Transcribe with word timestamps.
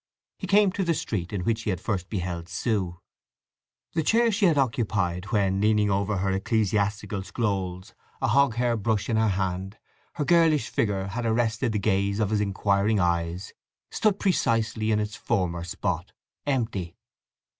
He 0.39 0.47
came 0.47 0.71
to 0.71 0.83
the 0.83 0.95
street 0.95 1.31
in 1.31 1.41
which 1.43 1.61
he 1.61 1.69
had 1.69 1.79
first 1.79 2.09
beheld 2.09 2.49
Sue. 2.49 2.99
The 3.93 4.01
chair 4.01 4.31
she 4.31 4.47
had 4.47 4.57
occupied 4.57 5.25
when, 5.25 5.61
leaning 5.61 5.91
over 5.91 6.17
her 6.17 6.31
ecclesiastical 6.31 7.21
scrolls, 7.21 7.93
a 8.19 8.29
hog 8.29 8.55
hair 8.55 8.75
brush 8.75 9.09
in 9.09 9.17
her 9.17 9.27
hand, 9.27 9.77
her 10.13 10.25
girlish 10.25 10.69
figure 10.69 11.05
had 11.05 11.27
arrested 11.27 11.71
the 11.71 11.77
gaze 11.77 12.19
of 12.19 12.31
his 12.31 12.41
inquiring 12.41 12.99
eyes, 12.99 13.53
stood 13.91 14.17
precisely 14.19 14.89
in 14.89 14.99
its 14.99 15.15
former 15.15 15.63
spot, 15.63 16.13
empty. 16.47 16.97